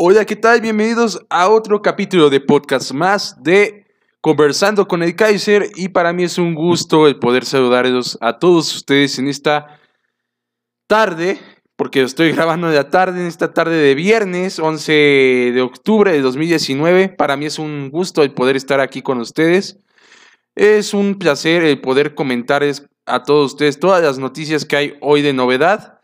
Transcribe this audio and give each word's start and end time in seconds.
Hola, 0.00 0.24
¿qué 0.24 0.36
tal? 0.36 0.60
Bienvenidos 0.60 1.26
a 1.28 1.48
otro 1.48 1.82
capítulo 1.82 2.30
de 2.30 2.40
podcast 2.40 2.92
más 2.92 3.42
de 3.42 3.84
Conversando 4.20 4.88
con 4.88 5.02
el 5.02 5.14
Kaiser 5.14 5.70
y 5.74 5.88
para 5.88 6.12
mí 6.12 6.22
es 6.22 6.38
un 6.38 6.54
gusto 6.54 7.06
el 7.06 7.18
poder 7.18 7.44
saludarlos 7.44 8.16
a 8.20 8.38
todos 8.38 8.74
ustedes 8.74 9.18
en 9.18 9.28
esta 9.28 9.78
tarde, 10.86 11.38
porque 11.78 12.02
estoy 12.02 12.32
grabando 12.32 12.68
en 12.68 12.74
la 12.74 12.90
tarde, 12.90 13.22
en 13.22 13.26
esta 13.26 13.54
tarde 13.54 13.76
de 13.76 13.94
viernes 13.94 14.58
11 14.58 14.92
de 14.92 15.62
octubre 15.62 16.12
de 16.12 16.20
2019. 16.20 17.08
Para 17.08 17.38
mí 17.38 17.46
es 17.46 17.58
un 17.58 17.88
gusto 17.88 18.22
el 18.22 18.32
poder 18.32 18.56
estar 18.56 18.80
aquí 18.80 19.00
con 19.00 19.18
ustedes. 19.20 19.78
Es 20.54 20.92
un 20.92 21.18
placer 21.18 21.62
el 21.62 21.80
poder 21.80 22.14
comentar 22.14 22.62
a 23.06 23.22
todos 23.22 23.52
ustedes 23.52 23.80
todas 23.80 24.02
las 24.02 24.18
noticias 24.18 24.66
que 24.66 24.76
hay 24.76 24.94
hoy 25.00 25.22
de 25.22 25.32
novedad 25.32 25.98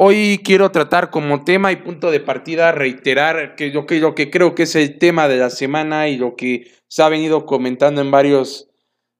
Hoy 0.00 0.42
quiero 0.44 0.70
tratar 0.70 1.10
como 1.10 1.42
tema 1.42 1.72
y 1.72 1.76
punto 1.76 2.12
de 2.12 2.20
partida, 2.20 2.70
reiterar 2.70 3.56
que 3.56 3.70
lo, 3.70 3.84
que 3.84 3.98
lo 3.98 4.14
que 4.14 4.30
creo 4.30 4.54
que 4.54 4.62
es 4.62 4.76
el 4.76 4.96
tema 4.96 5.26
de 5.26 5.38
la 5.38 5.50
semana 5.50 6.06
y 6.06 6.16
lo 6.16 6.36
que 6.36 6.70
se 6.86 7.02
ha 7.02 7.08
venido 7.08 7.46
comentando 7.46 8.00
en 8.00 8.12
varios 8.12 8.70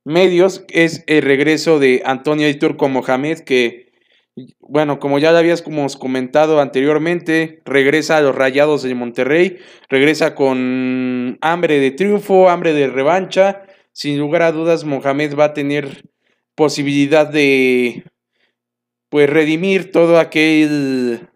medios 0.05 0.65
es 0.69 1.03
el 1.09 1.23
regreso 1.23 1.81
de 1.81 2.03
Antonio 2.05 2.57
Turco 2.61 2.89
Mohamed, 2.89 3.41
que, 3.41 3.88
bueno, 4.61 4.99
como 4.99 5.19
ya 5.19 5.33
lo 5.33 5.39
habíamos 5.39 5.97
comentado 5.97 6.61
anteriormente, 6.61 7.63
regresa 7.65 8.17
a 8.17 8.21
los 8.21 8.35
Rayados 8.35 8.83
de 8.83 8.95
Monterrey, 8.95 9.59
regresa 9.89 10.35
con 10.35 11.39
hambre 11.41 11.81
de 11.81 11.91
triunfo, 11.91 12.49
hambre 12.49 12.73
de 12.73 12.89
revancha. 12.89 13.63
Sin 13.93 14.19
lugar 14.19 14.43
a 14.43 14.53
dudas, 14.53 14.85
Mohamed 14.85 15.35
va 15.37 15.47
a 15.47 15.55
tener 15.55 16.05
posibilidad 16.55 17.27
de 17.27 18.05
pues 19.09 19.31
redimir 19.31 19.91
todo 19.91 20.19
aquel 20.19 21.29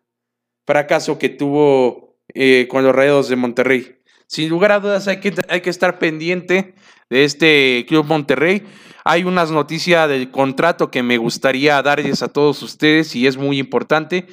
fracaso 0.67 1.19
que 1.19 1.28
tuvo 1.28 2.19
eh, 2.34 2.67
con 2.69 2.84
los 2.84 2.95
Rayados 2.95 3.28
de 3.28 3.36
Monterrey. 3.36 3.97
Sin 4.27 4.48
lugar 4.48 4.73
a 4.73 4.80
dudas 4.80 5.08
hay 5.08 5.20
que, 5.20 5.34
hay 5.48 5.61
que 5.61 5.70
estar 5.70 5.98
pendiente 5.98 6.75
de 7.11 7.25
este 7.25 7.84
Club 7.86 8.06
Monterrey. 8.06 8.62
Hay 9.05 9.25
unas 9.25 9.50
noticias 9.50 10.08
del 10.08 10.31
contrato 10.31 10.91
que 10.91 11.03
me 11.03 11.19
gustaría 11.19 11.83
darles 11.83 12.22
a 12.22 12.28
todos 12.28 12.62
ustedes 12.62 13.14
y 13.17 13.27
es 13.27 13.36
muy 13.36 13.58
importante 13.58 14.27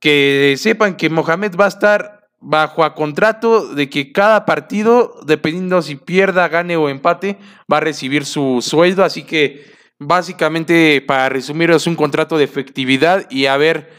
que 0.00 0.54
sepan 0.58 0.96
que 0.96 1.10
Mohamed 1.10 1.56
va 1.56 1.64
a 1.64 1.68
estar 1.68 2.28
bajo 2.40 2.84
a 2.84 2.94
contrato 2.94 3.74
de 3.74 3.88
que 3.88 4.12
cada 4.12 4.44
partido, 4.44 5.18
dependiendo 5.26 5.80
si 5.80 5.96
pierda, 5.96 6.48
gane 6.48 6.76
o 6.76 6.88
empate, 6.88 7.38
va 7.72 7.78
a 7.78 7.80
recibir 7.80 8.26
su 8.26 8.60
sueldo. 8.60 9.02
Así 9.02 9.22
que 9.22 9.74
Básicamente, 9.98 11.00
para 11.02 11.28
resumir, 11.28 11.70
es 11.70 11.86
un 11.86 11.94
contrato 11.94 12.36
de 12.36 12.44
efectividad 12.44 13.30
y 13.30 13.46
a 13.46 13.56
ver 13.56 13.92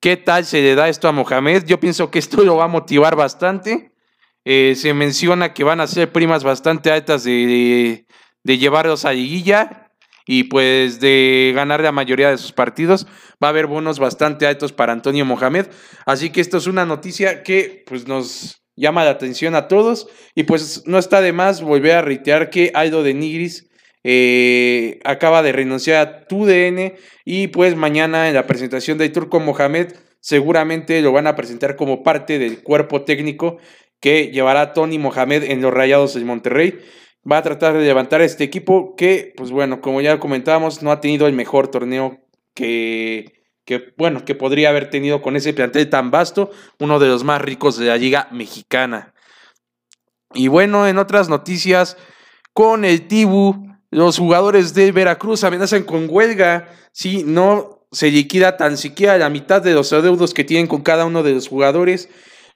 qué 0.00 0.16
tal 0.16 0.44
se 0.46 0.62
le 0.62 0.74
da 0.74 0.88
esto 0.88 1.08
a 1.08 1.12
Mohamed. 1.12 1.64
Yo 1.66 1.78
pienso 1.78 2.10
que 2.10 2.18
esto 2.18 2.42
lo 2.42 2.56
va 2.56 2.64
a 2.64 2.68
motivar 2.68 3.16
bastante. 3.16 3.92
Eh, 4.44 4.74
se 4.76 4.94
menciona 4.94 5.52
que 5.52 5.62
van 5.62 5.80
a 5.80 5.86
ser 5.86 6.10
primas 6.10 6.42
bastante 6.42 6.90
altas 6.90 7.22
de, 7.24 7.30
de, 7.30 8.06
llevarlos 8.44 9.04
a 9.04 9.12
liguilla 9.12 9.90
y 10.26 10.44
pues 10.44 11.00
de 11.00 11.52
ganar 11.54 11.80
la 11.80 11.92
mayoría 11.92 12.30
de 12.30 12.38
sus 12.38 12.52
partidos. 12.52 13.06
Va 13.42 13.48
a 13.48 13.50
haber 13.50 13.66
bonos 13.66 13.98
bastante 13.98 14.46
altos 14.46 14.72
para 14.72 14.92
Antonio 14.92 15.24
Mohamed. 15.24 15.66
Así 16.06 16.30
que 16.30 16.40
esto 16.40 16.58
es 16.58 16.66
una 16.66 16.86
noticia 16.86 17.42
que 17.42 17.84
pues 17.86 18.06
nos 18.06 18.62
llama 18.76 19.04
la 19.04 19.10
atención 19.10 19.54
a 19.54 19.68
todos. 19.68 20.08
Y 20.34 20.44
pues 20.44 20.84
no 20.86 20.98
está 20.98 21.20
de 21.20 21.32
más 21.32 21.62
volver 21.62 21.92
a 21.92 22.02
reiterar 22.02 22.50
que 22.50 22.70
Aldo 22.74 23.02
de 23.02 23.14
Nigris 23.14 23.68
eh, 24.04 25.00
acaba 25.04 25.42
de 25.42 25.52
renunciar 25.52 26.06
a 26.06 26.26
TUDN 26.26 26.94
y 27.24 27.46
pues 27.48 27.76
mañana 27.76 28.28
en 28.28 28.34
la 28.34 28.48
presentación 28.48 28.98
de 28.98 29.08
Turco 29.10 29.38
Mohamed 29.38 29.92
seguramente 30.18 31.00
lo 31.02 31.12
van 31.12 31.28
a 31.28 31.36
presentar 31.36 31.76
como 31.76 32.02
parte 32.02 32.40
del 32.40 32.64
cuerpo 32.64 33.02
técnico 33.02 33.58
que 34.00 34.32
llevará 34.32 34.72
Tony 34.72 34.98
Mohamed 34.98 35.44
en 35.44 35.62
los 35.62 35.72
Rayados 35.72 36.14
de 36.14 36.24
Monterrey. 36.24 36.80
Va 37.30 37.38
a 37.38 37.42
tratar 37.42 37.74
de 37.74 37.84
levantar 37.84 38.20
este 38.20 38.44
equipo 38.44 38.96
que, 38.96 39.32
pues 39.36 39.50
bueno, 39.50 39.80
como 39.80 40.00
ya 40.00 40.18
comentábamos, 40.18 40.82
no 40.82 40.90
ha 40.90 41.00
tenido 41.00 41.26
el 41.26 41.34
mejor 41.34 41.68
torneo 41.68 42.18
que, 42.54 43.44
que, 43.64 43.94
bueno, 43.96 44.24
que 44.24 44.34
podría 44.34 44.70
haber 44.70 44.90
tenido 44.90 45.22
con 45.22 45.36
ese 45.36 45.52
plantel 45.52 45.88
tan 45.88 46.10
vasto, 46.10 46.50
uno 46.80 46.98
de 46.98 47.08
los 47.08 47.22
más 47.22 47.40
ricos 47.40 47.78
de 47.78 47.86
la 47.86 47.96
liga 47.96 48.28
mexicana. 48.32 49.14
Y 50.34 50.48
bueno, 50.48 50.88
en 50.88 50.98
otras 50.98 51.28
noticias, 51.28 51.96
con 52.52 52.84
el 52.84 53.06
Tibu 53.06 53.72
los 53.92 54.18
jugadores 54.18 54.72
de 54.72 54.90
Veracruz 54.90 55.44
amenazan 55.44 55.82
con 55.82 56.06
huelga 56.08 56.68
si 56.92 57.24
no 57.24 57.86
se 57.92 58.10
liquida 58.10 58.56
tan 58.56 58.78
siquiera 58.78 59.18
la 59.18 59.28
mitad 59.28 59.60
de 59.60 59.74
los 59.74 59.92
adeudos 59.92 60.32
que 60.32 60.44
tienen 60.44 60.66
con 60.66 60.80
cada 60.80 61.04
uno 61.04 61.22
de 61.22 61.32
los 61.32 61.46
jugadores. 61.46 62.08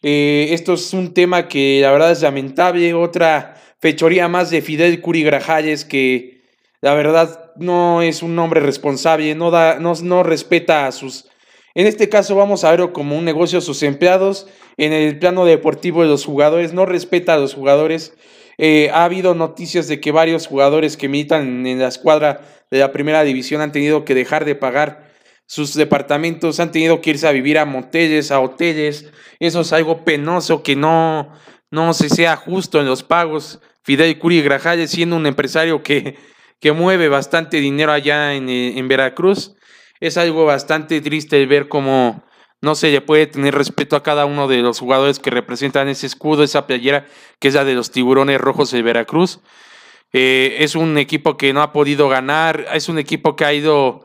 Eh, 0.09 0.55
esto 0.55 0.75
es 0.75 0.93
un 0.93 1.13
tema 1.15 1.49
que 1.49 1.81
la 1.83 1.91
verdad 1.91 2.13
es 2.13 2.23
lamentable. 2.23 2.95
Otra 2.95 3.57
fechoría 3.81 4.29
más 4.29 4.51
de 4.51 4.63
Fidel 4.63 5.01
Curi 5.01 5.25
Grajales 5.25 5.85
que 5.85 6.45
la 6.81 6.95
verdad 6.95 7.51
no 7.57 8.03
es 8.03 8.23
un 8.23 8.39
hombre 8.39 8.61
responsable, 8.61 9.35
no, 9.35 9.51
da, 9.51 9.81
no, 9.81 9.95
no 10.05 10.23
respeta 10.23 10.87
a 10.87 10.93
sus... 10.93 11.29
En 11.75 11.89
este 11.89 12.09
caso 12.09 12.37
vamos 12.37 12.63
a 12.63 12.71
verlo 12.71 12.93
como 12.93 13.19
un 13.19 13.25
negocio 13.25 13.59
a 13.59 13.63
sus 13.63 13.83
empleados. 13.83 14.47
En 14.77 14.93
el 14.93 15.19
plano 15.19 15.45
deportivo 15.45 16.03
de 16.03 16.09
los 16.09 16.25
jugadores, 16.25 16.73
no 16.73 16.87
respeta 16.87 17.35
a 17.35 17.39
los 17.39 17.55
jugadores. 17.55 18.15
Eh, 18.59 18.91
ha 18.93 19.03
habido 19.03 19.35
noticias 19.35 19.89
de 19.89 19.99
que 19.99 20.13
varios 20.13 20.47
jugadores 20.47 20.97
que 20.97 21.09
militan 21.09 21.67
en 21.67 21.81
la 21.81 21.89
escuadra 21.89 22.43
de 22.71 22.79
la 22.79 22.93
primera 22.93 23.25
división 23.25 23.61
han 23.61 23.73
tenido 23.73 24.05
que 24.05 24.15
dejar 24.15 24.45
de 24.45 24.55
pagar 24.55 25.06
sus 25.47 25.75
departamentos, 25.75 26.61
han 26.61 26.73
tenido 26.73 27.01
que 27.01 27.11
irse 27.11 27.27
a 27.27 27.33
vivir 27.33 27.59
a 27.59 27.65
moteles, 27.65 28.31
a 28.31 28.41
hoteles. 28.41 29.11
Eso 29.39 29.61
es 29.61 29.73
algo 29.73 30.05
penoso 30.05 30.63
que 30.63 30.77
no, 30.77 31.33
no 31.71 31.95
se 31.95 32.09
sea 32.09 32.37
justo 32.37 32.81
en 32.81 32.87
los 32.87 33.03
pagos. 33.03 33.61
Fidel 33.83 34.19
Curi 34.19 34.43
Grajales, 34.43 34.91
siendo 34.91 35.17
un 35.17 35.27
empresario 35.27 35.83
que, 35.83 36.19
que 36.61 36.73
mueve 36.73 37.09
bastante 37.09 37.59
dinero 37.59 37.93
allá 37.93 38.35
en, 38.35 38.49
en 38.49 38.89
Veracruz, 38.89 39.55
es 40.01 40.17
algo 40.17 40.45
bastante 40.45 41.01
triste 41.01 41.45
ver 41.47 41.69
cómo 41.69 42.25
no 42.61 42.75
se 42.75 42.91
le 42.91 43.01
puede 43.01 43.27
tener 43.27 43.55
respeto 43.55 43.97
a 43.97 44.03
cada 44.03 44.25
uno 44.27 44.49
de 44.49 44.59
los 44.59 44.81
jugadores 44.81 45.19
que 45.19 45.31
representan 45.31 45.89
ese 45.89 46.07
escudo, 46.07 46.43
esa 46.43 46.67
playera 46.67 47.07
que 47.39 47.49
es 47.49 47.55
la 47.55 47.65
de 47.65 47.75
los 47.75 47.91
tiburones 47.91 48.41
rojos 48.41 48.73
de 48.73 48.83
Veracruz. 48.83 49.41
Eh, 50.13 50.57
es 50.61 50.75
un 50.75 50.99
equipo 50.99 51.37
que 51.37 51.53
no 51.53 51.63
ha 51.63 51.73
podido 51.73 52.09
ganar, 52.09 52.67
es 52.73 52.89
un 52.89 52.99
equipo 52.99 53.37
que 53.37 53.45
ha 53.45 53.53
ido 53.53 54.05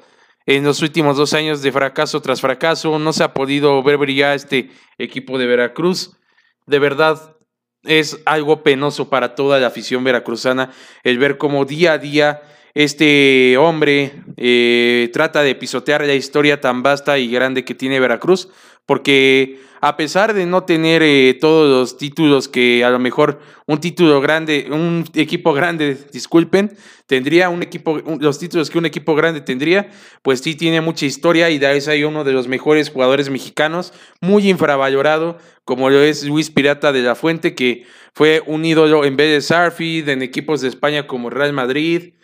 en 0.56 0.63
los 0.63 0.81
últimos 0.81 1.17
dos 1.17 1.34
años 1.34 1.62
de 1.62 1.72
fracaso 1.72 2.22
tras 2.22 2.41
fracaso, 2.41 3.00
no 3.00 3.13
se 3.13 3.23
ha 3.23 3.34
podido 3.34 3.81
ver 3.84 3.97
brillar 3.97 4.35
este 4.35 4.69
equipo 4.97 5.38
de 5.38 5.47
Veracruz. 5.47 6.17
De 6.66 6.79
verdad, 6.79 7.38
es 7.84 8.19
algo 8.25 8.63
penoso 8.63 9.09
para 9.09 9.35
toda 9.35 9.59
la 9.59 9.67
afición 9.67 10.03
veracruzana 10.03 10.72
el 11.03 11.17
ver 11.17 11.38
cómo 11.38 11.66
día 11.66 11.94
a 11.94 11.97
día 11.97 12.41
este 12.73 13.57
hombre 13.57 14.23
eh, 14.38 15.09
trata 15.12 15.44
de 15.44 15.56
pisotear 15.56 16.06
la 16.06 16.13
historia 16.13 16.62
tan 16.62 16.83
vasta 16.83 17.18
y 17.18 17.29
grande 17.29 17.66
que 17.66 17.75
tiene 17.75 18.00
Veracruz, 18.00 18.50
porque 18.91 19.57
a 19.79 19.96
pesar 19.96 20.34
de 20.34 20.46
no 20.46 20.66
tener 20.66 21.02
eh, 21.02 21.38
todos 21.40 21.69
los 21.69 21.97
títulos 21.97 22.50
que 22.50 22.84
a 22.84 22.90
lo 22.90 23.00
mejor 23.00 23.40
un 23.68 23.79
título 23.79 24.19
grande, 24.19 24.68
un 24.69 25.06
equipo 25.13 25.53
grande, 25.53 25.97
disculpen, 26.12 26.75
tendría 27.07 27.47
un 27.47 27.63
equipo, 27.63 28.00
los 28.19 28.38
títulos 28.38 28.69
que 28.69 28.78
un 28.78 28.85
equipo 28.85 29.16
grande 29.16 29.40
tendría, 29.40 29.90
pues 30.24 30.41
sí 30.41 30.56
tiene 30.56 30.81
mucha 30.81 31.06
historia 31.06 31.50
y 31.50 31.57
de 31.57 31.68
ahí 31.68 32.03
uno 32.03 32.25
de 32.25 32.34
los 32.34 32.50
mejores 32.50 32.90
jugadores 32.90 33.30
mexicanos, 33.30 33.94
muy 34.19 34.50
infravalorado, 34.50 35.38
como 35.63 35.89
lo 35.89 36.01
es 36.01 36.25
Luis 36.25 36.50
Pirata 36.50 36.92
de 36.92 37.04
la 37.04 37.15
Fuente, 37.15 37.56
que 37.56 37.86
fue 38.13 38.44
un 38.45 38.65
ídolo 38.65 39.06
en 39.06 39.15
vez 39.15 39.31
de 39.31 39.39
Sarfi, 39.39 40.04
en 40.06 40.21
equipos 40.21 40.60
de 40.60 40.68
España 40.68 41.07
como 41.07 41.30
Real 41.30 41.54
Madrid, 41.54 42.15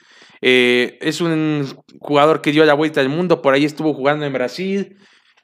eh, 0.41 0.97
es 0.99 1.21
un 1.21 1.65
jugador 2.01 2.41
que 2.41 2.51
dio 2.51 2.65
la 2.65 2.73
vuelta 2.73 2.99
al 2.99 3.07
mundo, 3.07 3.41
por 3.41 3.53
ahí 3.53 3.63
estuvo 3.63 3.93
jugando 3.93 4.25
en 4.25 4.33
Brasil. 4.33 4.97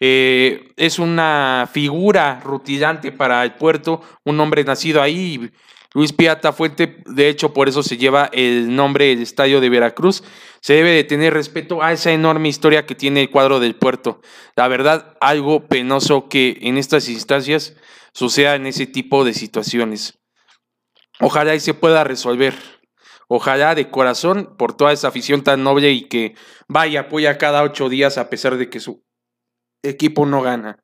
Eh, 0.06 0.74
es 0.76 1.00
una 1.00 1.70
figura 1.72 2.42
rutilante 2.44 3.14
para 3.14 3.42
el 3.46 3.54
puerto, 3.54 4.02
un 4.26 4.38
hombre 4.42 4.66
nacido 4.66 5.02
ahí. 5.02 5.50
Luis 5.94 6.12
Piata 6.12 6.52
Fuente, 6.52 7.02
de 7.06 7.30
hecho, 7.30 7.54
por 7.54 7.70
eso 7.70 7.84
se 7.84 7.96
lleva 7.96 8.30
el 8.34 8.76
nombre 8.76 9.06
del 9.06 9.22
estadio 9.22 9.62
de 9.62 9.70
Veracruz. 9.70 10.22
Se 10.60 10.74
debe 10.74 10.90
de 10.90 11.06
tener 11.06 11.34
respeto 11.34 11.82
a 11.82 11.94
esa 11.94 12.12
enorme 12.12 12.50
historia 12.50 12.86
que 12.86 12.96
tiene 12.96 13.22
el 13.22 13.30
cuadro 13.30 13.62
del 13.62 13.78
puerto. 13.78 14.20
La 14.58 14.68
verdad, 14.68 15.16
algo 15.22 15.70
penoso 15.70 16.28
que 16.28 16.58
en 16.60 16.78
estas 16.78 17.08
instancias 17.08 17.74
suceda 18.12 18.56
en 18.56 18.66
ese 18.66 18.86
tipo 18.86 19.24
de 19.24 19.34
situaciones. 19.34 20.20
Ojalá 21.22 21.56
y 21.56 21.62
se 21.62 21.76
pueda 21.76 22.04
resolver. 22.04 22.56
Ojalá 23.30 23.74
de 23.74 23.90
corazón 23.90 24.56
por 24.58 24.76
toda 24.76 24.92
esa 24.92 25.08
afición 25.08 25.46
tan 25.46 25.64
noble 25.64 25.92
y 25.92 26.10
que 26.10 26.36
vaya, 26.68 27.00
apoya 27.00 27.38
cada 27.38 27.64
ocho 27.64 27.88
días 27.88 28.18
a 28.18 28.30
pesar 28.30 28.58
de 28.58 28.70
que 28.70 28.82
su 28.82 29.03
equipo 29.84 30.26
no 30.26 30.42
gana. 30.42 30.80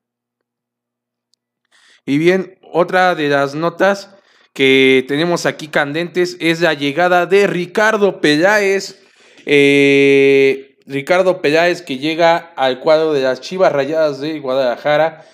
Y 2.06 2.18
bien, 2.18 2.60
otra 2.72 3.16
de 3.16 3.30
las 3.30 3.56
notas 3.56 4.16
que 4.54 5.06
tenemos 5.08 5.46
aquí 5.46 5.68
candentes 5.68 6.38
es 6.40 6.62
la 6.62 6.74
llegada 6.74 7.26
de 7.26 7.48
Ricardo 7.48 8.22
Peláez. 8.22 9.02
Eh, 9.46 10.78
Ricardo 10.86 11.42
Peláez 11.42 11.82
que 11.82 11.98
llega 11.98 12.38
al 12.56 12.80
cuadro 12.80 13.14
de 13.14 13.22
las 13.22 13.42
Chivas 13.42 13.72
Rayadas 13.72 14.20
de 14.20 14.40
Guadalajara. 14.40 15.26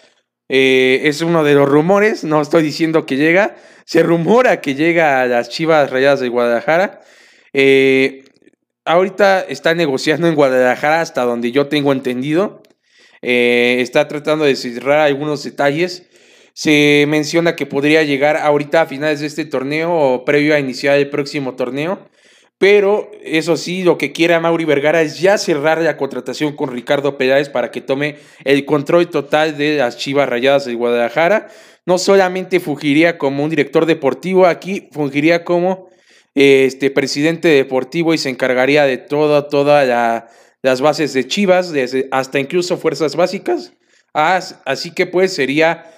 Eh, 0.49 1.01
es 1.05 1.21
uno 1.21 1.43
de 1.43 1.55
los 1.55 1.67
rumores, 1.67 2.23
no 2.23 2.41
estoy 2.41 2.61
diciendo 2.61 3.05
que 3.05 3.15
llega, 3.15 3.55
se 3.85 4.03
rumora 4.03 4.61
que 4.61 4.75
llega 4.75 5.21
a 5.21 5.25
las 5.27 5.49
Chivas 5.49 5.89
Rayadas 5.89 6.19
de 6.19 6.29
Guadalajara. 6.29 7.01
Eh, 7.53 8.25
ahorita 8.83 9.41
está 9.41 9.73
negociando 9.73 10.27
en 10.27 10.35
Guadalajara 10.35 11.01
hasta 11.01 11.23
donde 11.23 11.51
yo 11.51 11.67
tengo 11.67 11.93
entendido. 11.93 12.61
Está 13.21 14.07
tratando 14.07 14.45
de 14.45 14.55
cerrar 14.55 14.99
algunos 14.99 15.43
detalles. 15.43 16.03
Se 16.53 17.05
menciona 17.07 17.55
que 17.55 17.65
podría 17.65 18.03
llegar 18.03 18.37
ahorita 18.37 18.81
a 18.81 18.85
finales 18.85 19.19
de 19.19 19.27
este 19.27 19.45
torneo 19.45 19.93
o 19.93 20.25
previo 20.25 20.55
a 20.55 20.59
iniciar 20.59 20.97
el 20.97 21.09
próximo 21.09 21.55
torneo. 21.55 21.99
Pero 22.57 23.11
eso 23.21 23.57
sí, 23.57 23.83
lo 23.83 23.97
que 23.97 24.13
quiere 24.13 24.39
Mauri 24.39 24.63
Vergara 24.63 25.01
es 25.01 25.19
ya 25.19 25.37
cerrar 25.37 25.81
la 25.81 25.97
contratación 25.97 26.55
con 26.55 26.71
Ricardo 26.71 27.17
Peláez 27.17 27.49
para 27.49 27.69
que 27.69 27.81
tome 27.81 28.15
el 28.45 28.63
control 28.63 29.09
total 29.09 29.57
de 29.57 29.77
las 29.77 29.97
Chivas 29.97 30.29
Rayadas 30.29 30.65
de 30.65 30.75
Guadalajara. 30.75 31.49
No 31.85 31.97
solamente 31.97 32.61
fungiría 32.61 33.17
como 33.17 33.43
un 33.43 33.49
director 33.49 33.85
deportivo, 33.85 34.45
aquí 34.45 34.87
fungiría 34.91 35.43
como 35.43 35.89
este 36.33 36.91
presidente 36.91 37.49
deportivo 37.49 38.13
y 38.13 38.17
se 38.17 38.29
encargaría 38.29 38.85
de 38.85 38.97
toda, 38.97 39.49
todas 39.49 40.23
las 40.65 40.81
bases 40.81 41.13
de 41.13 41.27
Chivas, 41.27 41.71
hasta 42.09 42.39
incluso 42.39 42.77
fuerzas 42.77 43.15
básicas. 43.15 43.73
Así 44.13 44.91
que 44.95 45.05
pues 45.05 45.31
sería 45.31 45.91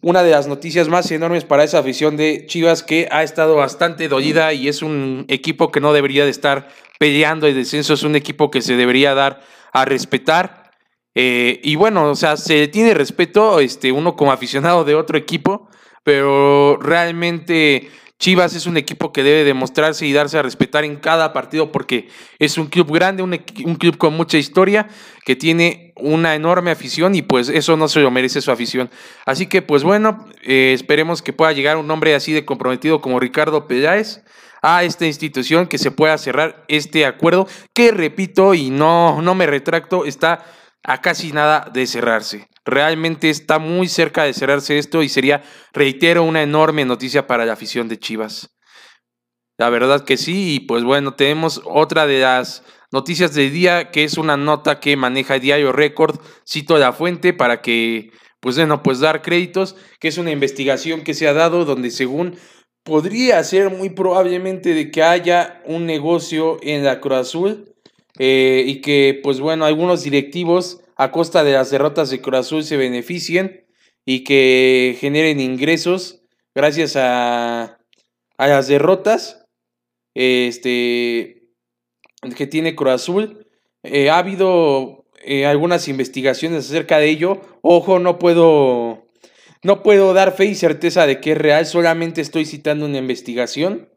una 0.00 0.24
de 0.24 0.32
las 0.32 0.48
noticias 0.48 0.88
más 0.88 1.08
enormes 1.12 1.44
para 1.44 1.62
esa 1.62 1.78
afición 1.78 2.16
de 2.16 2.44
Chivas 2.46 2.82
que 2.82 3.06
ha 3.12 3.22
estado 3.22 3.54
bastante 3.54 4.08
dolida 4.08 4.52
y 4.52 4.66
es 4.66 4.82
un 4.82 5.24
equipo 5.28 5.70
que 5.70 5.80
no 5.80 5.92
debería 5.92 6.24
de 6.24 6.32
estar 6.32 6.68
peleando 6.98 7.46
el 7.46 7.54
descenso, 7.54 7.94
es 7.94 8.02
un 8.02 8.16
equipo 8.16 8.50
que 8.50 8.62
se 8.62 8.74
debería 8.74 9.14
dar 9.14 9.42
a 9.72 9.84
respetar. 9.84 10.72
Eh, 11.14 11.60
y 11.62 11.76
bueno, 11.76 12.10
o 12.10 12.16
sea, 12.16 12.36
se 12.36 12.66
tiene 12.66 12.94
respeto 12.94 13.60
este, 13.60 13.92
uno 13.92 14.16
como 14.16 14.32
aficionado 14.32 14.82
de 14.82 14.96
otro 14.96 15.16
equipo, 15.16 15.68
pero 16.02 16.78
realmente 16.78 17.90
Chivas 18.24 18.54
es 18.54 18.64
un 18.64 18.78
equipo 18.78 19.12
que 19.12 19.22
debe 19.22 19.44
demostrarse 19.44 20.06
y 20.06 20.14
darse 20.14 20.38
a 20.38 20.42
respetar 20.42 20.82
en 20.82 20.96
cada 20.96 21.34
partido 21.34 21.70
porque 21.70 22.08
es 22.38 22.56
un 22.56 22.68
club 22.68 22.90
grande, 22.90 23.22
un, 23.22 23.36
club 23.76 23.98
con 23.98 24.16
mucha 24.16 24.38
historia, 24.38 24.88
que 25.26 25.36
tiene 25.36 25.92
una 25.96 26.34
enorme 26.34 26.70
afición 26.70 27.14
y 27.14 27.20
pues 27.20 27.50
eso 27.50 27.76
no 27.76 27.86
se 27.86 28.00
lo 28.00 28.10
merece 28.10 28.40
su 28.40 28.50
afición. 28.50 28.88
Así 29.26 29.46
que 29.46 29.60
pues 29.60 29.82
bueno, 29.82 30.26
eh, 30.42 30.72
esperemos 30.72 31.20
que 31.20 31.34
pueda 31.34 31.52
llegar 31.52 31.76
un 31.76 31.90
hombre 31.90 32.14
así 32.14 32.32
de 32.32 32.46
comprometido 32.46 33.02
como 33.02 33.20
Ricardo 33.20 33.66
Peláez 33.68 34.22
a 34.62 34.84
esta 34.84 35.04
institución, 35.04 35.66
que 35.66 35.76
se 35.76 35.90
pueda 35.90 36.16
cerrar 36.16 36.64
este 36.68 37.04
acuerdo, 37.04 37.46
que 37.74 37.90
repito 37.90 38.54
y 38.54 38.70
no, 38.70 39.20
no 39.20 39.34
me 39.34 39.44
retracto, 39.44 40.06
está 40.06 40.46
a 40.82 41.02
casi 41.02 41.30
nada 41.32 41.70
de 41.74 41.86
cerrarse. 41.86 42.48
Realmente 42.64 43.28
está 43.28 43.58
muy 43.58 43.88
cerca 43.88 44.24
de 44.24 44.32
cerrarse 44.32 44.78
esto 44.78 45.02
y 45.02 45.08
sería, 45.08 45.42
reitero, 45.72 46.22
una 46.22 46.42
enorme 46.42 46.84
noticia 46.84 47.26
para 47.26 47.44
la 47.44 47.52
afición 47.52 47.88
de 47.88 47.98
Chivas. 47.98 48.56
La 49.58 49.70
verdad 49.70 50.04
que 50.04 50.16
sí, 50.16 50.54
y 50.54 50.60
pues 50.60 50.82
bueno, 50.82 51.14
tenemos 51.14 51.62
otra 51.64 52.06
de 52.06 52.20
las 52.20 52.64
noticias 52.90 53.34
del 53.34 53.52
día, 53.52 53.90
que 53.90 54.04
es 54.04 54.18
una 54.18 54.36
nota 54.36 54.80
que 54.80 54.96
maneja 54.96 55.38
Diario 55.38 55.72
Record, 55.72 56.18
cito 56.48 56.78
la 56.78 56.92
fuente 56.92 57.32
para 57.32 57.60
que, 57.60 58.10
pues 58.40 58.56
bueno, 58.56 58.82
pues 58.82 59.00
dar 59.00 59.22
créditos, 59.22 59.76
que 60.00 60.08
es 60.08 60.18
una 60.18 60.30
investigación 60.30 61.02
que 61.02 61.14
se 61.14 61.28
ha 61.28 61.34
dado 61.34 61.64
donde 61.64 61.90
según 61.90 62.36
podría 62.82 63.42
ser 63.44 63.70
muy 63.70 63.90
probablemente 63.90 64.74
de 64.74 64.90
que 64.90 65.02
haya 65.02 65.62
un 65.66 65.86
negocio 65.86 66.58
en 66.62 66.84
la 66.84 67.00
Cruz 67.00 67.18
Azul 67.18 67.74
eh, 68.18 68.64
y 68.66 68.80
que, 68.80 69.20
pues 69.22 69.40
bueno, 69.40 69.64
algunos 69.64 70.02
directivos 70.02 70.80
a 70.96 71.10
costa 71.10 71.44
de 71.44 71.52
las 71.52 71.70
derrotas 71.70 72.10
de 72.10 72.20
Cruz 72.20 72.66
se 72.66 72.76
beneficien 72.76 73.66
y 74.04 74.24
que 74.24 74.96
generen 75.00 75.40
ingresos 75.40 76.22
gracias 76.54 76.96
a, 76.96 77.78
a 78.36 78.46
las 78.46 78.68
derrotas 78.68 79.46
este, 80.14 81.48
que 82.36 82.46
tiene 82.46 82.74
Cruz. 82.74 83.10
Eh, 83.82 84.10
ha 84.10 84.18
habido 84.18 85.04
eh, 85.24 85.46
algunas 85.46 85.88
investigaciones 85.88 86.66
acerca 86.66 86.98
de 86.98 87.08
ello. 87.08 87.40
Ojo, 87.62 87.98
no 87.98 88.18
puedo, 88.18 89.06
no 89.62 89.82
puedo 89.82 90.14
dar 90.14 90.34
fe 90.34 90.46
y 90.46 90.54
certeza 90.54 91.06
de 91.06 91.20
que 91.20 91.32
es 91.32 91.38
real, 91.38 91.66
solamente 91.66 92.20
estoy 92.20 92.44
citando 92.44 92.86
una 92.86 92.98
investigación. 92.98 93.90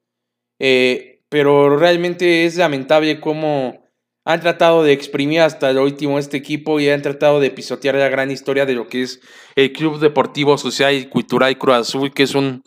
Eh, 0.59 1.21
pero 1.29 1.77
realmente 1.77 2.45
es 2.45 2.55
lamentable 2.55 3.19
cómo 3.19 3.86
han 4.27 4.41
tratado 4.41 4.83
de 4.83 4.91
exprimir 4.91 5.39
hasta 5.39 5.71
lo 5.71 5.83
último 5.83 6.19
este 6.19 6.35
equipo 6.35 6.81
y 6.81 6.89
han 6.89 7.01
tratado 7.01 7.39
de 7.39 7.50
pisotear 7.50 7.95
la 7.95 8.09
gran 8.09 8.29
historia 8.29 8.65
de 8.65 8.74
lo 8.74 8.89
que 8.89 9.03
es 9.03 9.21
el 9.56 9.71
Club 9.71 10.00
Deportivo 10.00 10.57
Social 10.57 10.94
y 10.95 11.06
Cultural 11.06 11.57
Cruz 11.57 11.75
Azul, 11.75 12.13
que 12.13 12.24
es 12.24 12.35
un, 12.35 12.62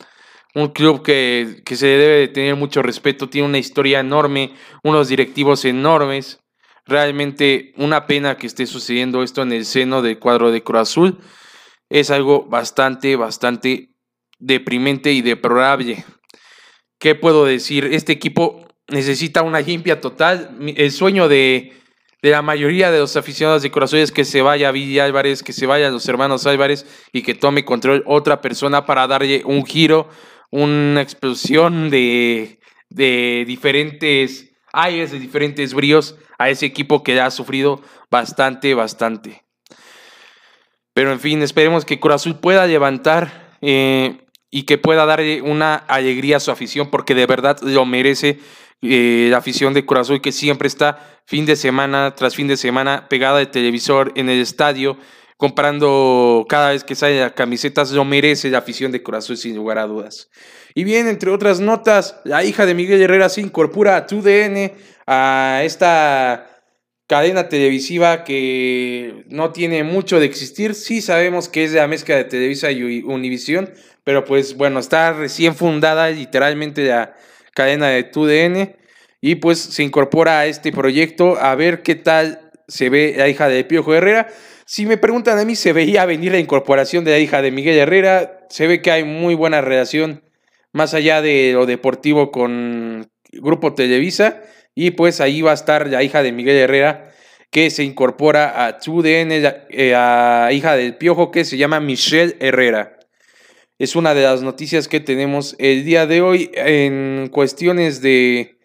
un 0.55 0.69
club 0.69 1.03
que, 1.03 1.61
que, 1.63 1.75
se 1.75 1.85
debe 1.85 2.15
de 2.21 2.27
tener 2.29 2.55
mucho 2.55 2.81
respeto, 2.81 3.29
tiene 3.29 3.47
una 3.47 3.59
historia 3.59 3.99
enorme, 3.99 4.55
unos 4.83 5.07
directivos 5.07 5.63
enormes. 5.63 6.39
Realmente 6.87 7.73
una 7.77 8.07
pena 8.07 8.37
que 8.37 8.47
esté 8.47 8.65
sucediendo 8.65 9.21
esto 9.21 9.43
en 9.43 9.51
el 9.51 9.65
seno 9.65 10.01
del 10.01 10.17
cuadro 10.17 10.51
de 10.51 10.63
Cruz 10.63 10.81
Azul. 10.81 11.19
Es 11.89 12.09
algo 12.09 12.43
bastante, 12.45 13.15
bastante 13.15 13.91
deprimente 14.39 15.11
y 15.11 15.21
deplorable. 15.21 16.05
¿Qué 16.97 17.13
puedo 17.13 17.45
decir? 17.45 17.85
Este 17.85 18.13
equipo 18.13 18.65
necesita 18.91 19.41
una 19.41 19.61
limpia 19.61 19.99
total. 19.99 20.57
El 20.75 20.91
sueño 20.91 21.27
de, 21.27 21.73
la 22.21 22.41
mayoría 22.41 22.91
de 22.91 22.99
los 22.99 23.15
aficionados 23.15 23.63
de 23.63 23.71
corazón 23.71 23.99
es 23.99 24.11
que 24.11 24.25
se 24.25 24.41
vaya 24.41 24.71
Vidi 24.71 24.99
Álvarez, 24.99 25.41
que 25.41 25.53
se 25.53 25.65
vayan 25.65 25.91
los 25.91 26.07
hermanos 26.07 26.45
Álvarez 26.45 26.85
y 27.11 27.23
que 27.23 27.33
tome 27.33 27.65
control 27.65 28.03
otra 28.05 28.41
persona 28.41 28.85
para 28.85 29.07
darle 29.07 29.43
un 29.45 29.65
giro, 29.65 30.09
una 30.51 31.01
explosión 31.01 31.89
de, 31.89 32.59
de 32.89 33.43
diferentes 33.47 34.51
aires, 34.73 35.11
de 35.11 35.19
diferentes 35.19 35.73
bríos 35.73 36.15
a 36.37 36.49
ese 36.49 36.65
equipo 36.65 37.03
que 37.03 37.19
ha 37.19 37.31
sufrido 37.31 37.81
bastante, 38.09 38.73
bastante. 38.73 39.43
Pero 40.93 41.11
en 41.11 41.19
fin, 41.19 41.41
esperemos 41.41 41.85
que 41.85 41.99
Corazón 41.99 42.39
pueda 42.41 42.67
levantar 42.67 43.55
eh, 43.61 44.25
y 44.49 44.63
que 44.63 44.77
pueda 44.77 45.05
darle 45.05 45.41
una 45.41 45.75
alegría 45.75 46.37
a 46.37 46.41
su 46.41 46.51
afición 46.51 46.89
porque 46.89 47.15
de 47.15 47.25
verdad 47.25 47.57
lo 47.61 47.85
merece 47.85 48.39
eh, 48.81 49.27
la 49.29 49.37
afición 49.37 49.73
de 49.73 49.85
Corazón 49.85 50.19
que 50.19 50.31
siempre 50.31 50.67
está 50.67 51.21
fin 51.25 51.45
de 51.45 51.55
semana 51.55 52.15
tras 52.15 52.35
fin 52.35 52.47
de 52.47 52.57
semana 52.57 53.07
pegada 53.09 53.37
de 53.37 53.45
televisor 53.45 54.11
en 54.15 54.29
el 54.29 54.41
estadio, 54.41 54.97
comprando 55.37 56.45
cada 56.49 56.71
vez 56.71 56.83
que 56.83 56.95
sale 56.95 57.19
las 57.19 57.33
camisetas, 57.33 57.91
lo 57.91 58.05
merece 58.05 58.49
la 58.49 58.59
afición 58.59 58.91
de 58.91 59.03
Corazón 59.03 59.37
sin 59.37 59.55
lugar 59.55 59.77
a 59.77 59.85
dudas. 59.85 60.29
Y 60.73 60.83
bien, 60.83 61.07
entre 61.07 61.31
otras 61.31 61.59
notas, 61.59 62.19
la 62.23 62.43
hija 62.43 62.65
de 62.65 62.73
Miguel 62.73 63.01
Herrera 63.01 63.29
se 63.29 63.41
incorpora 63.41 63.97
a 63.97 64.07
TUDN, 64.07 64.71
a 65.05 65.61
esta 65.63 66.47
cadena 67.07 67.49
televisiva 67.49 68.23
que 68.23 69.25
no 69.27 69.51
tiene 69.51 69.83
mucho 69.83 70.19
de 70.19 70.25
existir. 70.25 70.75
Sí 70.75 71.01
sabemos 71.01 71.49
que 71.49 71.65
es 71.65 71.73
de 71.73 71.79
la 71.79 71.87
mezcla 71.87 72.15
de 72.15 72.23
Televisa 72.23 72.71
y 72.71 73.01
Univisión, 73.03 73.69
pero 74.03 74.23
pues 74.23 74.55
bueno, 74.55 74.79
está 74.79 75.11
recién 75.11 75.55
fundada 75.55 76.09
literalmente 76.09 76.85
la 76.85 77.15
cadena 77.53 77.89
de 77.89 78.03
TUDN, 78.03 78.75
y 79.21 79.35
pues 79.35 79.59
se 79.59 79.83
incorpora 79.83 80.39
a 80.39 80.45
este 80.47 80.71
proyecto 80.71 81.37
a 81.39 81.53
ver 81.55 81.83
qué 81.83 81.95
tal 81.95 82.51
se 82.67 82.89
ve 82.89 83.13
la 83.17 83.29
hija 83.29 83.47
de 83.47 83.63
Piojo 83.63 83.93
Herrera. 83.93 84.27
Si 84.65 84.85
me 84.85 84.97
preguntan 84.97 85.37
a 85.37 85.45
mí, 85.45 85.55
se 85.55 85.73
veía 85.73 86.05
venir 86.05 86.31
la 86.31 86.39
incorporación 86.39 87.03
de 87.03 87.11
la 87.11 87.19
hija 87.19 87.41
de 87.41 87.51
Miguel 87.51 87.77
Herrera, 87.77 88.39
se 88.49 88.67
ve 88.67 88.81
que 88.81 88.91
hay 88.91 89.03
muy 89.03 89.35
buena 89.35 89.61
relación 89.61 90.23
más 90.73 90.93
allá 90.93 91.21
de 91.21 91.51
lo 91.53 91.65
deportivo 91.65 92.31
con 92.31 93.11
Grupo 93.31 93.73
Televisa, 93.73 94.41
y 94.73 94.91
pues 94.91 95.19
ahí 95.21 95.41
va 95.41 95.51
a 95.51 95.55
estar 95.55 95.87
la 95.87 96.01
hija 96.01 96.23
de 96.23 96.31
Miguel 96.31 96.55
Herrera, 96.55 97.11
que 97.51 97.69
se 97.69 97.83
incorpora 97.83 98.65
a 98.65 98.79
TUDN, 98.79 99.31
eh, 99.69 99.93
a 99.93 100.49
hija 100.53 100.77
del 100.77 100.95
Piojo, 100.95 101.31
que 101.31 101.43
se 101.43 101.57
llama 101.57 101.81
Michelle 101.81 102.37
Herrera 102.39 103.00
es 103.81 103.95
una 103.95 104.13
de 104.13 104.21
las 104.21 104.43
noticias 104.43 104.87
que 104.87 104.99
tenemos 104.99 105.55
el 105.57 105.83
día 105.83 106.05
de 106.05 106.21
hoy 106.21 106.51
en 106.53 107.29
cuestiones 107.31 107.99
de, 107.99 108.59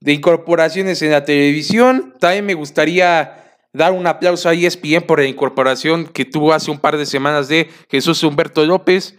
de 0.00 0.12
incorporaciones 0.12 1.00
en 1.00 1.12
la 1.12 1.24
televisión. 1.24 2.12
También 2.20 2.44
me 2.44 2.52
gustaría 2.52 3.56
dar 3.72 3.92
un 3.92 4.06
aplauso 4.06 4.50
a 4.50 4.52
ESPN 4.52 5.06
por 5.06 5.20
la 5.20 5.24
incorporación 5.24 6.04
que 6.04 6.26
tuvo 6.26 6.52
hace 6.52 6.70
un 6.70 6.78
par 6.78 6.98
de 6.98 7.06
semanas 7.06 7.48
de 7.48 7.70
Jesús 7.90 8.22
Humberto 8.22 8.66
López, 8.66 9.16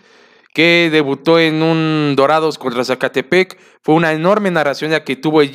que 0.53 0.89
debutó 0.91 1.39
en 1.39 1.63
un 1.63 2.13
Dorados 2.15 2.59
contra 2.59 2.85
Zacatepec. 2.85 3.57
Fue 3.81 3.95
una 3.95 4.13
enorme 4.13 4.51
narración 4.51 4.91
la 4.91 5.03
que 5.03 5.15
tuvo 5.15 5.41
el 5.41 5.51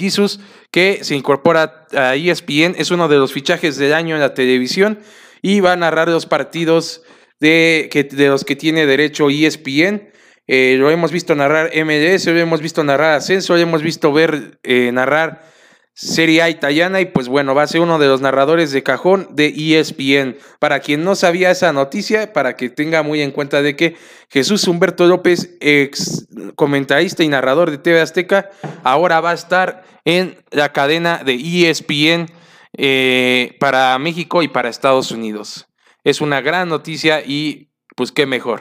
que 0.73 0.99
se 1.03 1.15
incorpora 1.15 1.87
a 1.95 2.17
ESPN. 2.17 2.75
Es 2.77 2.91
uno 2.91 3.07
de 3.07 3.19
los 3.19 3.33
fichajes 3.33 3.77
del 3.77 3.95
año 3.95 4.17
en 4.17 4.21
la 4.21 4.35
televisión 4.35 4.99
y 5.43 5.61
va 5.61 5.75
a 5.75 5.77
narrar 5.77 6.09
los 6.09 6.27
partidos 6.27 7.03
de, 7.45 7.89
que, 7.91 8.05
de 8.05 8.29
los 8.29 8.43
que 8.45 8.57
tiene 8.57 8.87
derecho 8.87 9.29
ESPN. 9.29 10.09
Eh, 10.47 10.77
lo 10.79 10.91
hemos 10.91 11.13
visto 11.13 11.35
narrar 11.35 11.71
MLS, 11.75 12.27
lo 12.27 12.39
hemos 12.39 12.61
visto 12.61 12.83
narrar 12.85 13.13
Ascenso, 13.13 13.55
lo 13.55 13.61
hemos 13.61 13.83
visto 13.83 14.13
ver 14.13 14.59
eh, 14.63 14.91
narrar 14.93 15.43
Serie 15.93 16.43
A 16.43 16.51
italiana 16.51 17.01
y 17.01 17.05
pues 17.05 17.29
bueno, 17.29 17.55
va 17.55 17.63
a 17.63 17.67
ser 17.67 17.81
uno 17.81 17.99
de 17.99 18.09
los 18.09 18.21
narradores 18.21 18.73
de 18.73 18.83
cajón 18.83 19.29
de 19.31 19.55
ESPN. 19.57 20.37
Para 20.59 20.81
quien 20.81 21.05
no 21.05 21.15
sabía 21.15 21.51
esa 21.51 21.73
noticia, 21.73 22.33
para 22.33 22.57
que 22.57 22.69
tenga 22.71 23.03
muy 23.03 23.21
en 23.21 23.31
cuenta 23.31 23.63
de 23.63 23.77
que 23.77 23.97
Jesús 24.31 24.67
Humberto 24.67 25.07
López, 25.07 25.57
ex 25.61 26.27
comentarista 26.57 27.23
y 27.23 27.29
narrador 27.29 27.71
de 27.71 27.79
TV 27.79 28.01
Azteca, 28.01 28.51
ahora 28.83 29.21
va 29.21 29.31
a 29.33 29.35
estar 29.35 29.85
en 30.05 30.37
la 30.51 30.73
cadena 30.73 31.23
de 31.25 31.35
ESPN 31.35 32.27
eh, 32.77 33.55
para 33.61 33.97
México 33.99 34.43
y 34.43 34.49
para 34.49 34.71
Estados 34.71 35.13
Unidos. 35.13 35.69
Es 36.05 36.21
una 36.21 36.41
gran 36.41 36.69
noticia 36.69 37.23
y 37.25 37.71
pues 37.97 38.13
qué 38.13 38.27
mejor. 38.27 38.61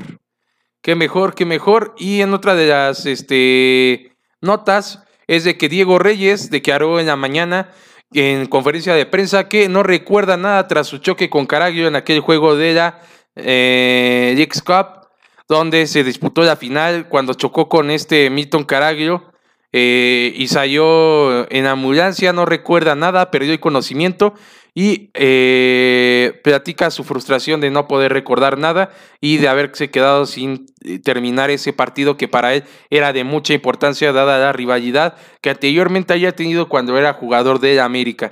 Qué 0.81 0.95
mejor, 0.95 1.35
qué 1.35 1.45
mejor. 1.45 1.93
Y 1.97 2.21
en 2.21 2.33
otra 2.33 2.55
de 2.55 2.67
las 2.67 3.05
este, 3.05 4.15
notas 4.41 5.03
es 5.27 5.43
de 5.43 5.57
que 5.57 5.69
Diego 5.69 5.99
Reyes 5.99 6.49
declaró 6.49 6.99
en 6.99 7.07
la 7.07 7.15
mañana 7.15 7.69
en 8.13 8.45
conferencia 8.47 8.93
de 8.93 9.05
prensa 9.05 9.49
que 9.49 9.69
no 9.69 9.83
recuerda 9.83 10.37
nada 10.37 10.67
tras 10.67 10.87
su 10.87 10.99
choque 10.99 11.29
con 11.29 11.45
Caraglio 11.45 11.87
en 11.87 11.95
aquel 11.95 12.19
juego 12.19 12.55
de 12.55 12.73
la 12.73 13.01
eh, 13.35 14.47
Cup, 14.65 15.07
donde 15.47 15.87
se 15.87 16.03
disputó 16.03 16.43
la 16.43 16.55
final 16.55 17.09
cuando 17.09 17.33
chocó 17.33 17.69
con 17.69 17.89
este 17.91 18.29
Milton 18.29 18.63
Caraglio. 18.63 19.32
Eh, 19.75 20.45
salió 20.47 21.51
en 21.51 21.65
ambulancia, 21.65 22.31
no 22.31 22.45
recuerda 22.45 22.95
nada, 22.95 23.31
perdió 23.31 23.53
el 23.53 23.59
conocimiento 23.59 24.35
y 24.75 25.09
eh, 25.13 26.39
platica 26.43 26.89
su 26.91 27.03
frustración 27.03 27.61
de 27.61 27.71
no 27.71 27.87
poder 27.87 28.13
recordar 28.13 28.57
nada 28.57 28.91
y 29.19 29.37
de 29.37 29.47
haberse 29.47 29.91
quedado 29.91 30.25
sin 30.25 30.67
eh, 30.83 30.99
terminar 30.99 31.49
ese 31.49 31.73
partido 31.73 32.17
que 32.17 32.27
para 32.27 32.53
él 32.55 32.63
era 32.89 33.13
de 33.13 33.23
mucha 33.23 33.53
importancia 33.53 34.11
dada 34.11 34.39
la 34.39 34.53
rivalidad 34.53 35.15
que 35.41 35.51
anteriormente 35.51 36.13
había 36.13 36.35
tenido 36.35 36.69
cuando 36.69 36.97
era 36.97 37.13
jugador 37.13 37.59
de 37.59 37.79
América. 37.81 38.31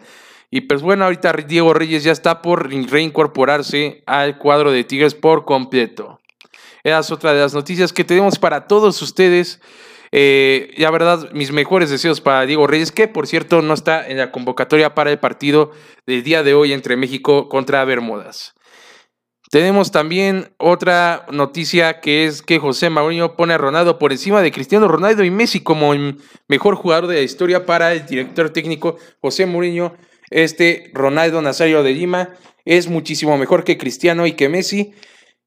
Y 0.50 0.62
pues 0.62 0.82
bueno, 0.82 1.06
ahorita 1.06 1.34
Diego 1.48 1.74
Reyes 1.74 2.04
ya 2.04 2.12
está 2.12 2.42
por 2.42 2.70
reincorporarse 2.70 4.04
al 4.06 4.38
cuadro 4.38 4.72
de 4.72 4.84
Tigres 4.84 5.16
por 5.16 5.46
completo. 5.46 6.20
Esa 6.84 7.00
es 7.00 7.12
otra 7.12 7.34
de 7.34 7.42
las 7.42 7.54
noticias 7.54 7.94
que 7.94 8.04
tenemos 8.04 8.38
para 8.38 8.68
todos 8.68 9.02
ustedes. 9.02 9.62
Eh, 10.12 10.74
la 10.78 10.92
verdad, 10.92 11.32
mis 11.32 11.52
mejores 11.52 11.90
deseos 11.90 12.20
para 12.20 12.46
Diego 12.46 12.68
Reyes, 12.68 12.92
que 12.92 13.08
por 13.08 13.28
cierto 13.28 13.62
no 13.62 13.74
está 13.74 14.06
en 14.08 14.18
la 14.18 14.32
convocatoria 14.32 14.94
para 14.94 15.10
el 15.10 15.20
partido 15.20 15.72
del 16.06 16.24
día 16.24 16.44
de 16.44 16.54
hoy 16.54 16.74
entre 16.74 16.98
México 16.98 17.48
contra 17.48 17.86
Bermudas. 17.86 18.54
Tenemos 19.52 19.92
también 19.92 20.54
otra 20.58 21.26
noticia 21.30 22.00
que 22.00 22.26
es 22.26 22.42
que 22.42 22.58
José 22.58 22.90
Mourinho 22.90 23.36
pone 23.36 23.54
a 23.54 23.58
Ronaldo 23.58 24.00
por 24.00 24.14
encima 24.14 24.42
de 24.42 24.52
Cristiano 24.52 24.88
Ronaldo 24.88 25.26
y 25.26 25.30
Messi 25.30 25.60
como 25.60 25.94
mejor 26.48 26.76
jugador 26.76 27.08
de 27.08 27.16
la 27.16 27.22
historia 27.22 27.66
para 27.66 27.92
el 27.92 28.06
director 28.06 28.52
técnico 28.52 28.98
José 29.22 29.46
Mourinho. 29.46 29.94
Este 30.30 30.90
Ronaldo 30.94 31.42
Nazario 31.42 31.84
de 31.84 31.94
Lima 31.94 32.30
es 32.64 32.88
muchísimo 32.88 33.38
mejor 33.38 33.66
que 33.66 33.78
Cristiano 33.78 34.26
y 34.26 34.34
que 34.34 34.48
Messi. 34.48 34.94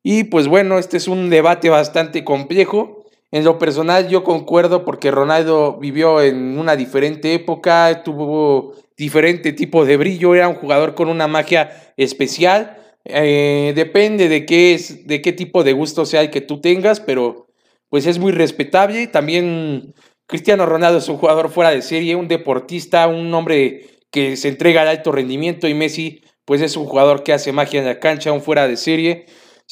Y 0.02 0.25
pues 0.25 0.49
bueno, 0.49 0.78
este 0.78 0.99
es 0.99 1.09
un 1.09 1.30
debate 1.30 1.71
bastante 1.71 2.25
complejo 2.25 3.03
en 3.35 3.43
lo 3.43 3.59
personal 3.59 4.07
yo 4.09 4.23
concuerdo 4.23 4.85
porque 4.85 5.11
Ronaldo 5.11 5.76
vivió 5.81 6.23
en 6.23 6.57
una 6.57 6.76
diferente 6.76 7.35
época, 7.35 8.05
tuvo 8.05 8.75
diferente 8.97 9.53
tipo 9.53 9.85
de 9.85 9.97
brillo, 9.97 10.37
era 10.37 10.47
un 10.47 10.55
jugador 10.55 10.95
con 10.95 11.09
una 11.09 11.26
magia 11.26 11.93
especial. 11.97 12.79
Eh, 13.05 13.73
depende 13.75 14.29
de 14.29 14.47
qué 14.47 14.75
es, 14.75 15.09
de 15.09 15.21
qué 15.21 15.33
tipo 15.33 15.64
de 15.64 15.73
gusto 15.73 16.07
sea 16.07 16.21
el 16.21 16.31
que 16.31 16.43
tú 16.43 16.61
tengas, 16.61 17.00
pero 17.00 17.49
pues 17.88 18.07
es 18.07 18.21
muy 18.21 18.31
respetable. 18.31 19.09
También 19.09 19.95
Cristiano 20.29 20.64
Ronaldo 20.64 20.99
es 20.99 21.09
un 21.09 21.17
jugador 21.17 21.50
fuera 21.50 21.71
de 21.71 21.83
serie, 21.83 22.14
un 22.14 22.29
deportista, 22.29 23.09
un 23.09 23.35
hombre 23.35 23.99
que 24.12 24.37
se 24.37 24.47
entrega 24.47 24.83
al 24.83 24.88
alto 24.88 25.11
rendimiento 25.11 25.67
y 25.67 25.75
Messi 25.75 26.23
pues 26.45 26.61
es 26.61 26.76
un 26.76 26.87
jugador 26.87 27.25
que 27.25 27.33
hace 27.33 27.50
magia 27.50 27.81
en 27.81 27.87
la 27.87 27.99
cancha, 27.99 28.31
un 28.31 28.43
fuera 28.43 28.69
de 28.69 28.76
serie. 28.76 29.26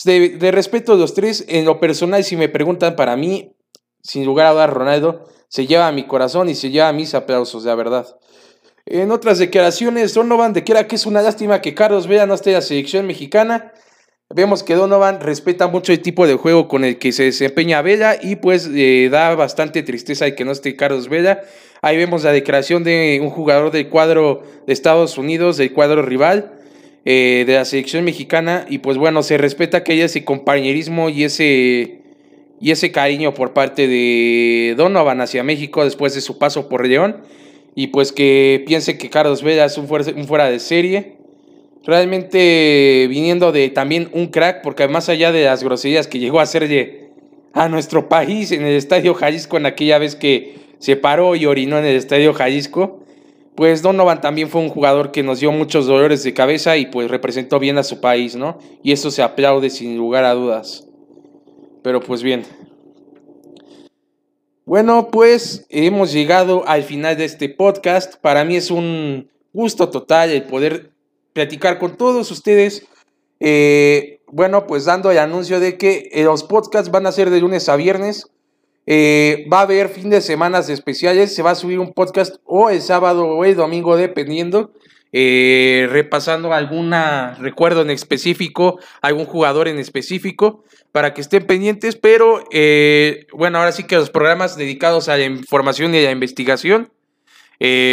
De, 0.05 0.51
respeto 0.51 0.93
a 0.93 0.97
los 0.97 1.15
tres, 1.15 1.45
en 1.49 1.65
lo 1.65 1.79
personal, 1.79 2.25
si 2.25 2.37
me 2.37 2.49
preguntan 2.49 2.97
para 2.97 3.17
mí, 3.17 3.55
sin 4.03 4.25
lugar 4.25 4.47
a 4.47 4.53
dudas, 4.53 4.71
Ronaldo 4.71 5.29
se 5.49 5.67
lleva 5.67 5.87
a 5.87 5.93
mi 5.93 6.07
corazón 6.07 6.49
y 6.49 6.55
se 6.55 6.71
lleva 6.71 6.89
a 6.89 6.93
mis 6.93 7.15
aplausos, 7.15 7.65
la 7.65 7.75
verdad. 7.75 8.07
En 8.87 9.13
otras 9.13 9.39
declaraciones, 9.39 10.15
Donovan 10.15 10.55
declara 10.55 10.89
que 10.89 10.97
es 10.97 11.07
una 11.07 11.23
lástima 11.23 11.61
que 11.61 11.75
Carlos 11.75 12.07
Vela 12.07 12.27
no 12.27 12.35
esté 12.35 12.51
en 12.51 12.55
la 12.55 12.63
selección 12.63 13.07
mexicana. 13.07 13.73
Vemos 14.35 14.63
que 14.63 14.75
Donovan 14.75 15.21
respeta 15.21 15.69
mucho 15.69 15.93
el 15.93 16.01
tipo 16.01 16.27
de 16.27 16.35
juego 16.35 16.67
con 16.67 16.85
el 16.85 16.99
que 16.99 17.13
se 17.13 17.25
desempeña 17.25 17.83
Vela 17.83 18.17
y 18.21 18.37
pues 18.37 18.69
eh, 18.73 19.09
da 19.11 19.35
bastante 19.35 19.83
tristeza 19.83 20.25
de 20.25 20.35
que 20.35 20.45
no 20.45 20.53
esté 20.53 20.75
Carlos 20.75 21.09
Vela. 21.09 21.43
Ahí 21.83 21.97
vemos 21.97 22.25
la 22.25 22.33
declaración 22.33 22.83
de 22.83 23.21
un 23.23 23.31
jugador 23.31 23.71
del 23.71 23.89
cuadro 23.89 24.43
de 24.67 24.73
Estados 24.73 25.19
Unidos, 25.19 25.59
del 25.59 25.73
cuadro 25.73 26.01
rival, 26.01 26.62
eh, 27.05 27.45
de 27.47 27.55
la 27.55 27.65
selección 27.65 28.05
mexicana 28.05 28.67
y 28.69 28.79
pues 28.79 28.97
bueno, 28.97 29.23
se 29.23 29.39
respeta 29.39 29.83
que 29.83 29.93
haya 29.93 30.05
ese 30.05 30.25
compañerismo 30.25 31.09
y 31.09 31.25
ese, 31.25 32.01
y 32.61 32.71
ese 32.71 32.93
cariño 32.93 33.35
por 33.35 33.53
parte 33.53 33.89
de 33.89 34.75
Donovan 34.77 35.21
hacia 35.21 35.43
México 35.43 35.85
después 35.85 36.15
de 36.15 36.21
su 36.21 36.39
paso 36.39 36.69
por 36.69 36.87
León 36.87 37.23
y 37.75 37.89
pues 37.89 38.13
que 38.13 38.63
piense 38.67 38.99
que 38.99 39.11
Carlos 39.11 39.43
Vela 39.43 39.65
es 39.65 39.79
un 39.79 39.89
fuera, 39.89 40.13
un 40.15 40.27
fuera 40.27 40.51
de 40.51 40.59
serie. 40.59 41.17
Realmente 41.85 43.07
viniendo 43.09 43.51
de 43.51 43.69
también 43.71 44.09
un 44.13 44.29
crack, 44.29 44.63
porque 44.63 44.87
más 44.87 45.09
allá 45.09 45.33
de 45.33 45.45
las 45.45 45.65
groserías 45.65 46.07
que 46.07 46.21
llegó 46.21 46.39
a 46.39 46.45
hacerle 46.45 47.09
a 47.55 47.69
nuestro 47.69 48.09
país 48.09 48.53
en 48.53 48.63
el 48.63 48.77
Estadio 48.77 49.15
Jalisco 49.15 49.57
en 49.57 49.67
aquella 49.67 49.99
vez 49.99 50.15
que 50.15 50.55
se 50.79 50.97
paró 50.97 51.35
y 51.35 51.47
orinó 51.47 51.79
en 51.79 51.85
el 51.85 51.97
Estadio 51.97 52.35
Jalisco, 52.35 53.02
pues 53.55 53.83
Donovan 53.83 54.21
también 54.21 54.49
fue 54.49 54.63
un 54.63 54.71
jugador 54.71 55.13
que 55.13 55.23
nos 55.23 55.41
dio 55.41 55.53
muchos 55.53 55.87
dolores 55.87 56.23
de 56.23 56.33
cabeza 56.33 56.77
y 56.77 56.87
pues 56.87 57.11
representó 57.11 57.59
bien 57.59 57.77
a 57.77 57.83
su 57.83 58.01
país, 58.01 58.35
¿no? 58.35 58.59
Y 58.83 58.93
eso 58.93 59.11
se 59.11 59.23
aplaude 59.23 59.69
sin 59.69 59.97
lugar 59.97 60.25
a 60.25 60.35
dudas. 60.35 60.87
Pero 61.83 62.01
pues 62.01 62.23
bien. 62.23 62.45
Bueno, 64.65 65.11
pues 65.11 65.67
hemos 65.69 66.13
llegado 66.13 66.67
al 66.67 66.83
final 66.83 67.17
de 67.17 67.25
este 67.27 67.51
podcast. 67.51 68.15
Para 68.17 68.45
mí 68.45 68.57
es 68.57 68.71
un 68.71 69.29
gusto 69.53 69.91
total 69.91 70.31
el 70.31 70.45
poder 70.45 70.93
platicar 71.35 71.79
con 71.79 71.97
todos 71.97 72.31
ustedes. 72.31 72.87
Eh, 73.41 74.21
bueno, 74.29 74.67
pues 74.67 74.87
dando 74.87 75.11
el 75.11 75.19
anuncio 75.19 75.61
de 75.61 75.77
que 75.77 76.11
los 76.25 76.43
podcasts 76.45 76.91
van 76.91 77.07
a 77.07 77.13
ser 77.13 77.29
de 77.29 77.41
lunes 77.41 77.69
a 77.69 77.77
viernes. 77.77 78.32
Eh, 78.87 79.47
va 79.53 79.61
a 79.61 79.63
haber 79.63 79.89
fin 79.89 80.11
de 80.11 80.21
semanas 80.21 80.69
especiales, 80.69 81.35
se 81.35 81.43
va 81.43 81.53
a 81.53 81.55
subir 81.55 81.79
un 81.79 81.93
podcast 81.93 82.37
o 82.45 82.71
el 82.71 82.81
sábado 82.81 83.27
o 83.27 83.45
el 83.45 83.55
domingo, 83.55 83.97
dependiendo, 83.97 84.73
eh, 85.13 85.87
repasando 85.91 86.53
alguna 86.53 87.37
recuerdo 87.41 87.83
en 87.83 87.91
específico, 87.91 88.81
algún 89.01 89.27
jugador 89.27 89.69
en 89.69 89.79
específico, 89.79 90.65
para 90.91 91.15
que 91.15 91.21
estén 91.21 91.47
pendientes, 91.47 91.97
pero 91.97 92.45
eh, 92.51 93.27
bueno, 93.33 93.59
ahora 93.59 93.73
sí 93.73 93.85
que 93.85 93.97
los 93.97 94.11
programas 94.11 94.57
dedicados 94.57 95.09
a 95.09 95.17
la 95.17 95.25
información 95.25 95.95
y 95.95 95.99
a 95.99 96.03
la 96.03 96.11
investigación 96.11 96.93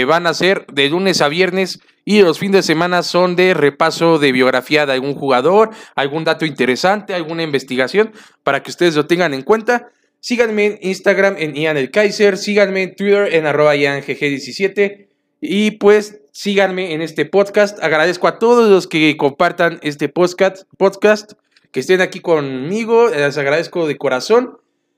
van 0.08 0.26
a 0.26 0.34
ser 0.34 0.66
de 0.74 0.90
lunes 0.90 1.22
a 1.22 1.28
viernes 1.28 1.80
y 2.04 2.24
los 2.24 2.40
fines 2.40 2.54
de 2.54 2.64
semana 2.64 3.04
son 3.04 3.36
de 3.36 3.54
repaso 3.54 4.18
de 4.18 4.32
biografía 4.32 4.88
de 4.88 4.94
algún 4.94 5.14
jugador, 5.14 5.70
algún 5.94 6.24
dato 6.24 6.44
interesante, 6.44 7.14
alguna 7.14 7.44
investigación, 7.44 8.12
para 8.42 8.64
que 8.64 8.72
ustedes 8.72 8.96
lo 8.96 9.06
tengan 9.06 9.36
en 9.36 9.44
cuenta. 9.44 9.92
Síganme 10.22 10.66
en 10.66 10.80
Instagram 10.82 11.36
en 11.38 11.56
Ian 11.56 11.78
el 11.78 11.92
Kaiser, 11.92 12.38
síganme 12.38 12.84
en 12.84 12.96
Twitter 12.96 13.34
en 13.34 13.46
arroba 13.46 13.76
IanGG17 13.76 15.08
y 15.40 15.72
pues 15.72 16.20
síganme 16.34 16.94
en 16.94 17.02
este 17.02 17.26
podcast. 17.26 17.82
Agradezco 17.82 18.28
a 18.28 18.38
todos 18.38 18.70
los 18.70 18.88
que 18.88 19.16
compartan 19.16 19.80
este 19.82 20.10
podcast, 20.10 20.64
podcast 20.78 21.34
que 21.72 21.80
estén 21.80 22.02
aquí 22.02 22.20
conmigo, 22.20 23.10
les 23.10 23.38
agradezco 23.38 23.88
de 23.88 23.98
corazón. 23.98 24.58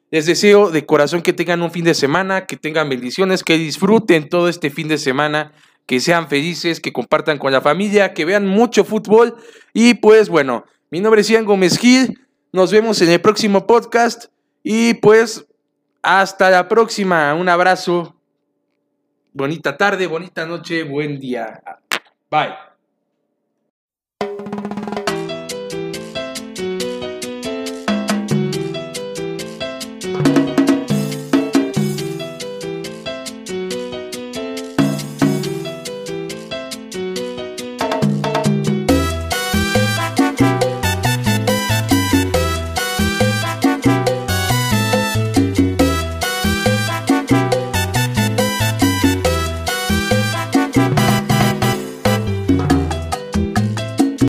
Les 0.10 0.26
deseo 0.26 0.72
de 0.72 0.86
corazón 0.86 1.22
que 1.22 1.34
tengan 1.34 1.62
un 1.62 1.72
fin 1.72 1.86
de 1.86 1.94
semana, 1.94 2.46
que 2.46 2.58
tengan 2.58 2.90
bendiciones, 2.90 3.44
que 3.44 3.58
disfruten 3.58 4.28
todo 4.28 4.50
este 4.50 4.70
fin 4.70 4.90
de 4.90 4.98
semana, 4.98 5.54
que 5.86 6.02
sean 6.02 6.28
felices, 6.28 6.82
que 6.82 6.92
compartan 6.92 7.38
con 7.38 7.54
la 7.54 7.62
familia, 7.62 8.14
que 8.14 8.26
vean 8.26 8.46
mucho 8.46 8.84
fútbol. 8.84 9.36
Y 9.74 9.94
pues 9.94 10.28
bueno, 10.28 10.66
mi 10.90 11.00
nombre 11.00 11.22
es 11.22 11.30
Ian 11.30 11.46
Gómez 11.46 11.78
Gil. 11.78 12.20
Nos 12.52 12.72
vemos 12.72 13.02
en 13.02 13.10
el 13.10 13.22
próximo 13.22 13.66
podcast. 13.66 14.26
Y 14.64 14.96
pues, 14.96 15.46
hasta 16.02 16.50
la 16.50 16.68
próxima. 16.68 17.34
Un 17.34 17.50
abrazo. 17.50 18.16
Bonita 19.34 19.78
tarde, 19.78 20.08
bonita 20.08 20.46
noche, 20.46 20.84
buen 20.84 21.20
día. 21.20 21.62
Bye. 22.30 22.56